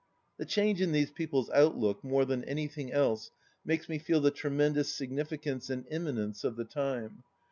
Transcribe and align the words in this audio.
The 0.37 0.47
change 0.47 0.81
in 0.81 0.93
these 0.93 1.11
people's 1.11 1.51
outlook, 1.51 2.03
more 2.03 2.25
than 2.25 2.41
anythiug 2.41 2.91
else, 2.91 3.29
makes 3.63 3.87
me 3.87 3.99
feel 3.99 4.19
the 4.19 4.31
tremendous 4.31 4.91
significance 4.91 5.69
and 5.69 5.85
imminence 5.91 6.43
of 6.43 6.55
the 6.55 6.65
time. 6.65 7.21